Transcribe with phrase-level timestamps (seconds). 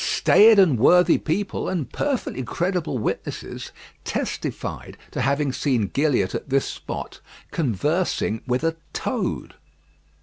[0.03, 3.71] Staid and worthy people, and perfectly credible witnesses,
[4.03, 7.19] testified to having seen Gilliatt at this spot
[7.51, 9.53] conversing with a toad.